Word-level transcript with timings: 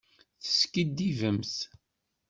Teskiddibemt. 0.43 1.57